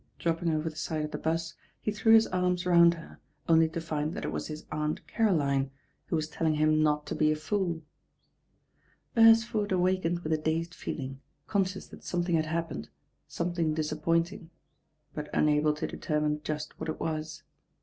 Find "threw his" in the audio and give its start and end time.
1.91-2.25